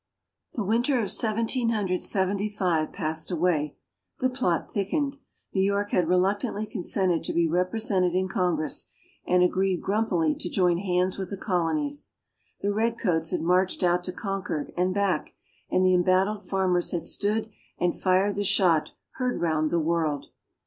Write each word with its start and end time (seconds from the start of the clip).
The 0.53 0.63
Winter 0.63 0.99
of 0.99 1.11
Seventeen 1.11 1.69
Hundred 1.69 2.01
Seventy 2.01 2.49
five 2.49 2.91
passed 2.91 3.29
away; 3.29 3.75
the 4.17 4.31
plot 4.31 4.67
thickened. 4.67 5.17
New 5.53 5.61
York 5.61 5.91
had 5.91 6.07
reluctantly 6.07 6.65
consented 6.65 7.23
to 7.23 7.33
be 7.33 7.47
represented 7.47 8.15
in 8.15 8.27
Congress 8.27 8.87
and 9.27 9.43
agreed 9.43 9.83
grumpily 9.83 10.33
to 10.39 10.49
join 10.49 10.79
hands 10.79 11.19
with 11.19 11.29
the 11.29 11.37
Colonies. 11.37 12.13
The 12.63 12.73
redcoats 12.73 13.29
had 13.29 13.41
marched 13.41 13.83
out 13.83 14.03
to 14.05 14.11
Concord 14.11 14.73
and 14.75 14.91
back; 14.91 15.35
and 15.69 15.85
the 15.85 15.93
embattled 15.93 16.47
farmers 16.49 16.89
had 16.93 17.03
stood 17.03 17.51
and 17.77 17.95
fired 17.95 18.33
the 18.33 18.43
shot 18.43 18.93
"heard 19.19 19.39
'round 19.39 19.69
the 19.69 19.77
world." 19.79 20.29